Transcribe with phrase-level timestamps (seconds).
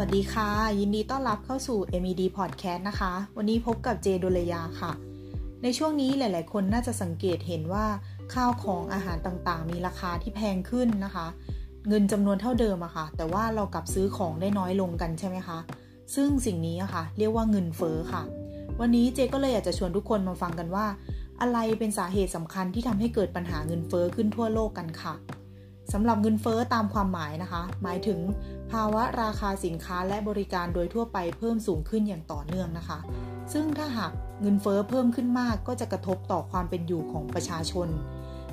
[0.00, 0.48] วัสดีค่ะ
[0.80, 4.92] ยินดีต้อนรับเข้าสู่ MED Podcast นะคะ วันนี้พบกับเจโดลยาค่ะ
[5.62, 7.86] ในช่วงนี้หลาย ๆ คนน่าจะสังเกตเห็นว่า
[8.34, 11.26] ข้าวของอาหารต่างๆ มีราคาที่แพงขึ้นนะคะ
[11.88, 15.58] เงินจำนวนเท่าเดิมอะค่ะ แต่ว่าเรากลับซื้อของได้น้อยลงกันใช่ไหมคะ
[16.14, 18.22] ซึ่งสิ่งนี้อะค่ะ เรียกว่าเงินเฟ้อค่ะ
[18.80, 20.86] วันนี้เจก็เลยอยากจะชวนทุกคนมาฟังกันว่า
[21.40, 25.14] อะไรเป็นสาเหตุสำคัญที่ทำให้เกิดปัญหาเงินเฟ้อขึ้นทั่วโลกกันค่ะ
[25.92, 28.20] สำหรับเงินเฟอ้อตามความหมายนะคะ หมายถึง
[28.72, 32.98] ภาวะราคาสินค้าและบริการโดยทั่วไปเพิ่มสูงขึ้นอย่างต่อเนื่องนะคะ
[33.52, 37.88] ซึ่งถ้าหากเงินเฟอ้อเพิ่มขึ้นมากก็จะกระทบต่อความเป็นอยู่ของประชาชน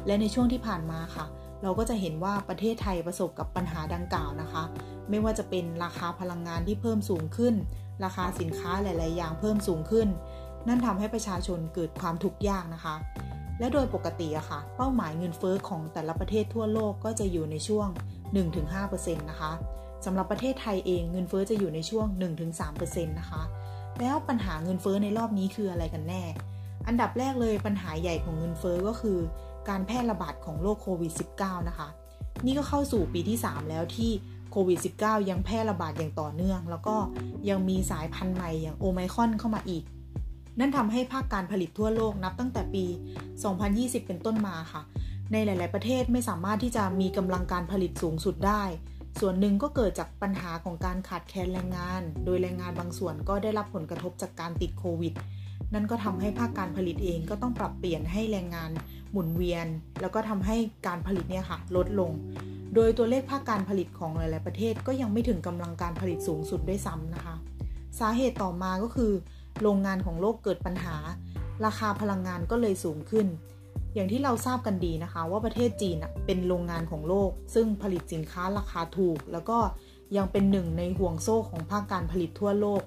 [0.05, 1.25] และในช่วงที่ผ่านมาค่ะ
[1.63, 4.63] เราก็จะเห็นว่าประเทศไทยประสบกับปัญหาดังกล่าวนะคะ
[5.09, 7.55] ไม่ว่าจะเป็นราคาพลังงานที่เพิ่มสูงขึ้น
[8.03, 10.07] ราคาสินค้าหลาย ๆ อย่างเพิ่มสูงขึ้น
[10.67, 12.95] นั่นทำให้ประชาชนเกิดความทุกข์ยากนะคะ
[13.59, 17.87] และโดยปกติอะค่ะ เป้าหมายเงินเฟอ้อของแต่ละประเทศทั่วโลกก็จะอยู่ในช่วง
[18.53, 19.51] 1-5%นะคะ
[20.05, 22.05] สำหรับประเทศไทยเองเงินเฟอ้อจะอยู่ในช่วง
[22.59, 23.43] 1-3%นะคะ
[23.99, 26.23] แล้วปัญหาเงินเฟอ้อในรอบนี้คืออะไรกันแน่
[26.87, 29.19] อันดับแรกเลยปัญหาใหญ่ของเงินเฟอ้อก็คือ
[29.69, 31.87] การแพร่ระบาดของโรคโควิด -19 นะคะ
[32.45, 34.11] นี่ก็เข้าสู่ปีที่ 3 แล้วที่
[34.51, 36.95] โควิด -19 ยังแพร่ระบาดอย่างต่อเนื่อง แล้วก็
[37.49, 39.83] ยังมีสายพันธุ์ใหม่อย่างโอไมครอนเข้ามาอีก
[40.59, 42.85] นั่นทำให้ภาคการผลิตทั่วโลกนับตั้งแต่ปี
[43.45, 44.81] 2020 เป็นต้นมาค่ะ
[45.31, 48.63] ในหลาย ๆ ประเทศไม่สามารถที่จะมีกำลังการผลิตสูงสุดได้
[49.19, 55.13] ส่วนหนึ่งก็เกิดจากปัญหาของการขาดแคลนแรงงาน โดยแรงงานบางส่วนก็ได้รับผลกระทบจากการติดโควิด
[55.73, 58.71] นั่นก็ทำให้ภาคการผลิตเองก็ต้องปรับเปลี่ยนให้แรงงาน
[59.11, 59.67] หมุนเวียน
[60.01, 60.55] แล้วก็ทำให้
[60.87, 62.11] การผลิตเนี่ยค่ะลดลง
[62.75, 67.35] โดยตัวเลขภาคการผลิตของหลาย ๆ ประเทศก็ยังไม่ถึงกำลังการผลิตสูงสุดด้วยซ้ำนะคะ
[67.99, 69.11] สาเหตุต่อมาก็คือ
[69.61, 70.95] โรงงานของโลกเกิดปัญหา
[71.65, 73.27] ราคาพลังงานก็เลยสูงขึ้น
[73.95, 79.57] อย่างที่เราทราบกันดีนะคะว่าประเทศจีนเป็นโรงงานของโลก ซึ่งผลิตสินค้าราคาถูก แล้วก็
[80.17, 82.81] ยังเป็นหนึ่งในห่วงโซ่ของภาคการผลิตทั่วโลก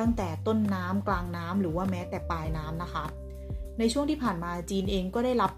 [0.00, 3.04] ตั้งแต่ต้นน้ำกลางน้ำหรือว่าแม้แต่ปลายน้ำนะคะ
[3.78, 5.52] ในช่วงที่ผ่านมาจีนเองก็ได้รับ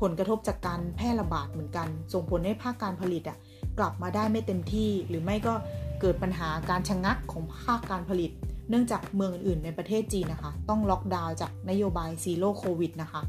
[0.00, 3.38] ผลกระทบจากการแพร่ระบาดเหมือนกัน ส่งผลให้ภาคการผลิตอะ
[3.78, 5.54] กลับมาได้ไม่เต็มที่ หรือไม่ก็
[6.00, 8.30] เกิดปัญหาการชะงักของภาคการผลิต
[8.68, 13.22] เนื่องจากเมืองอื่นในประเทศจีนนะคะ ต้องล็อกดาวน์จากนโยบายซีโร่โควิดนะคะ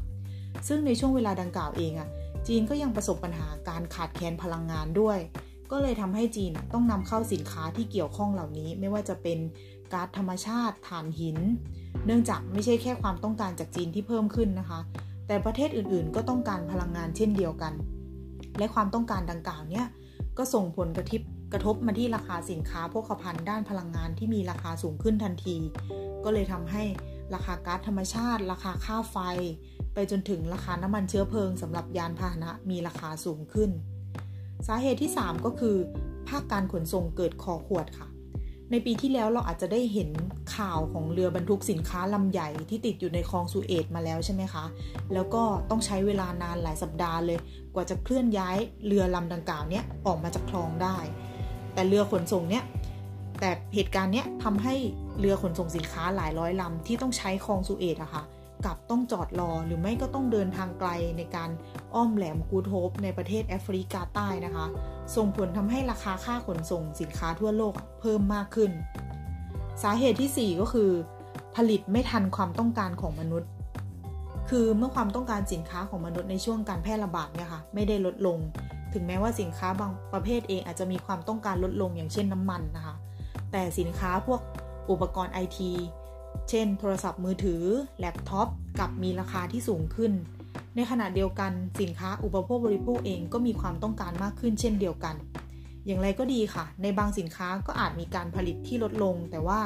[0.68, 2.08] ซึ่งในช่วงเวลาดังกล่าวเองอะ่ะ
[2.46, 5.18] จีนก็ยังประสบปัญหาการขาดแคลนพลังงานด้วย
[5.70, 9.38] ก็เลยทำให้จีนต้องนำเข้าสินค้าที่เกี่ยวข้องเหล่านี้ ไม่ว่าจะเป็น
[9.92, 11.38] ก๊าซธรรมชาติถ่านหิน
[12.06, 14.80] เนื่องจากไม่ใช่แค่ความต้องการจากจีนที่เพิ่มขึ้นนะคะ
[15.26, 17.72] แต่ประเทศอื่นๆ ก็ต้องการพลังงานเช่นเดียวกัน
[18.58, 19.86] และความต้องการดังกล่าวเนี่ย
[20.38, 21.20] ก็ส่งผลกระทบ
[21.52, 25.56] กระทบมาที่ราคาสินค้าโภคภัณฑ์ด้านพลังงานที่มีราคาสูงขึ้นทันที
[26.24, 26.82] ก็เลยทำให้
[27.34, 29.16] ราคาก๊าซธรรมชาติ ราคาค่าไฟ
[29.94, 33.70] ไปจนถึงราคาน้ำมันเชื้อเพลิงสำหรับยานพาหนะมีราคาสูงขึ้น
[34.66, 35.76] สาเหตุที่ 3 ก็คือ
[36.28, 38.08] ภาคการขนส่งเกิดคอขวดค่ะ
[38.70, 40.10] ในปีที่แล้วเราอาจจะได้เห็น
[40.56, 44.64] ข่าวของเรือบรรทุกสินค้าลำใหญ่ที่ติดอยู่ในคลองสุเอตมาแล้วใช่ไหมคะ
[45.12, 47.38] แล้วก็ต้องใช้เวลานานหลายสัปดาห์เลย
[47.74, 48.56] กว่าจะเคลื่อนย้าย
[48.86, 50.96] เรือลำดังกล่าวนี้ออกมาจากคลองได้
[51.76, 52.64] แต่เรือขนส่งเนี้ย
[53.40, 54.74] แต่เหตุการณ์เนี้ยทำให้
[55.18, 58.22] เรือขนส่งสินค้าหลายร้อยลำที่ต้องใช้คลองสุเอตอะค่ะ
[58.64, 61.50] กับต้องจอดรอหรือไม่ก็ต้องเดินทางไกลในการ
[61.94, 64.66] อ้อมแหลมกูโทบในประเทศแอฟริกาใต้นะคะ
[65.16, 68.70] ส่งผลทำให้ราคาค่าขนส่งสินค้าทั่วโลกเพิ่มมากขึ้น
[69.82, 70.90] สาเหตุที่ 4 ก็คือ
[71.56, 73.50] ผลิตไม่ทันความต้องการของมนุษย์
[74.50, 78.38] คือเมื่อความต้องการสินค้าของมนุษย์ในช่วงการแพร่ระบาดเนี่ยค่ะไม่ได้ลดลง
[78.92, 82.94] ถึงแม้ว่าสินค้าบางประเภทเองอาจจะมีความต้องการลดลงอย่างเช่นน้ำมันนะคะ
[83.52, 84.40] แต่สินค้าพวก
[84.90, 85.72] อุปกรณ์ไอที
[86.50, 87.62] เช่น โทรศัพท์มือถือ
[87.98, 88.48] แล็ปท็อป
[88.80, 90.12] กลับมีราคาที่สูงขึ้น
[90.74, 95.14] ในขณะเดียวกันสินค้าอุปโภคบริโภคเองก็มีความต้องการมากขึ้นเช่นเดียวกัน
[95.86, 99.60] อย่างไรก็ดีค่ะ ในบางสินค้าก็อาจมีการผลิตที่ลดลง แต่ว่า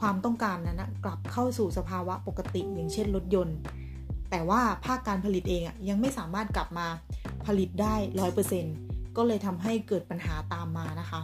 [0.00, 3.56] ความต้องการนั้นกลับเข้าสู่สภาวะปกติอย่างเช่นรถยนต์
[4.30, 6.86] แต่ว่าภาคการผลิตเองยังไม่สามารถกลับมา
[7.46, 8.74] ผลิตได้ร้อยเปอร์เซ็นต์
[9.16, 11.20] ก็เลยทำให้เกิดปัญหาตามมานะคะ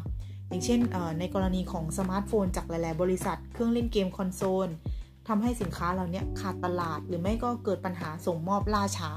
[0.48, 0.80] อย่างเช่น
[1.18, 4.68] ในกรณีของสมาร์ทโฟนจากหลาย ๆ บริษัท เครื่องเล่นเกมคอนโซล
[5.28, 9.10] ทำให้สินค้าเราเนี่ยขาดตลาดหรือไม่ก็เกิดปัญหาส่งมอบล่าช้า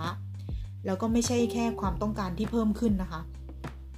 [0.86, 3.22] แล้วก็ไม่ใช่แค่ความต้องการที่เพิ่มขึ้นนะคะ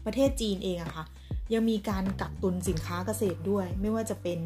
[0.05, 1.05] ประเทศจีนเองอะค่ะ
[1.53, 4.39] ยังมีการกักตุนสินค้าเกษตรด้วย ไม่ว่าจะเป็น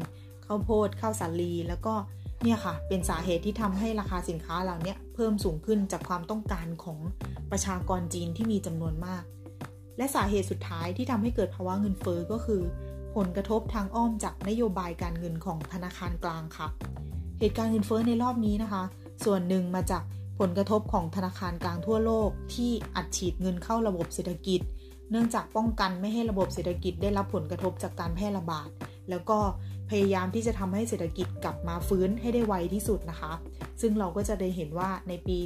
[0.46, 1.94] ข้าวโพดข้าวสาลี แล้วก็
[2.42, 6.98] เนี่ยค่ะเป็นสาเหตุที่ทำให้ราคาสินค้าเหล่านี้ เพิ่มสูงขึ้นจากความต้องการของ
[7.50, 9.24] ประชากรจีนที่มีจำนวนมาก
[9.96, 12.62] และสาเหตุสุดท้ายที่ทำให้เกิดภาวะเงินเฟอ้อก็คือ
[13.16, 16.68] ผลกระทบทางอ้อมจากนโยบายการเงินของธนาคารกลางค่ะ
[17.40, 18.82] เหตุการณ์เงินเฟอ้อในรอบนี้นะคะ
[19.24, 20.02] ส่วนหนึ่งมาจาก
[20.38, 24.60] ผลกระทบของธนาคารกลางทั่วโลก ที่อัดฉีดเงินเข้าระบบเศรษฐกิจ
[25.10, 28.68] เนื่องจากป้องกันไม่ให้ระบบเศรษฐกิจได้รับผลกระทบจากการแพร่ระบาด
[29.10, 29.38] แล้วก็
[29.90, 33.32] พยายามที่จะทำให้เศรษฐกิจกลับมาฟื้นให้ได้ไวที่สุดนะคะ
[33.80, 35.38] ซึ่งเราก็จะได้เห็นว่าในปี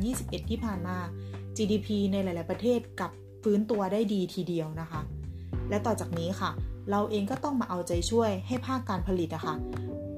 [0.00, 0.96] 2021 ที่ผ่านมา
[1.56, 3.12] GDP ในหลาย ๆ ประเทศกลับ
[3.42, 5.00] ฟื้นตัวได้ดีทีเดียวนะคะ
[5.70, 6.50] และต่อจากนี้ค่ะ
[6.90, 9.56] เราเองก็ต้องมาเอาใจช่วยให้ภาคการผลิตอะคะ่ะ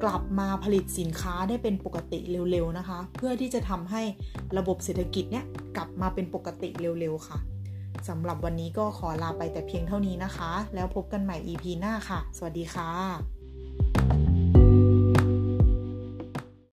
[0.03, 2.21] กลับมาผลิตสินค้าได้เป็นปกติ
[2.51, 4.03] เร็ว ๆ นะคะ เพื่อที่จะทำให้
[4.57, 5.45] ระบบเศรษฐกิจเนี่ย
[5.77, 7.39] กลับมาเป็นปกติเร็ว ๆ ค่ะ
[8.09, 13.36] สำหรับวันนี้ก็ขอลาไปแต่เพียงเท่านี้นะคะ แล้วพบกันใหม่ EP หน้าค่ะ สวัสดีค่ะ